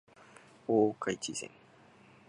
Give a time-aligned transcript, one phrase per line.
[0.65, 1.47] 大岡越前